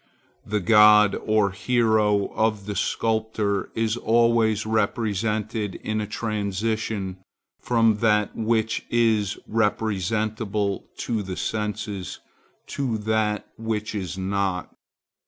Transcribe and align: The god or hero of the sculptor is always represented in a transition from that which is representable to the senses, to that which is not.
The 0.47 0.59
god 0.61 1.13
or 1.27 1.51
hero 1.51 2.33
of 2.33 2.65
the 2.65 2.75
sculptor 2.75 3.69
is 3.75 3.97
always 3.97 4.65
represented 4.65 5.75
in 5.75 6.01
a 6.01 6.07
transition 6.07 7.17
from 7.59 7.97
that 7.97 8.35
which 8.35 8.83
is 8.89 9.37
representable 9.47 10.87
to 11.05 11.21
the 11.21 11.37
senses, 11.37 12.19
to 12.69 12.97
that 12.97 13.45
which 13.59 13.93
is 13.93 14.17
not. 14.17 14.73